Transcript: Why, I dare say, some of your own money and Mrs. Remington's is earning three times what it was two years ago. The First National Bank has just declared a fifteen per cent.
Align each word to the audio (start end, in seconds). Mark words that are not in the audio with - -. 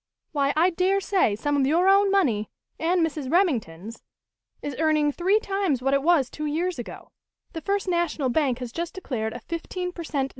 Why, 0.31 0.51
I 0.55 0.71
dare 0.71 0.99
say, 0.99 1.35
some 1.35 1.55
of 1.57 1.67
your 1.67 1.87
own 1.87 2.09
money 2.09 2.49
and 2.79 3.05
Mrs. 3.05 3.31
Remington's 3.31 4.01
is 4.63 4.75
earning 4.79 5.11
three 5.11 5.39
times 5.39 5.79
what 5.83 5.93
it 5.93 6.01
was 6.01 6.27
two 6.31 6.47
years 6.47 6.79
ago. 6.79 7.11
The 7.53 7.61
First 7.61 7.87
National 7.87 8.29
Bank 8.29 8.57
has 8.57 8.71
just 8.71 8.95
declared 8.95 9.31
a 9.33 9.41
fifteen 9.41 9.91
per 9.91 10.03
cent. 10.03 10.29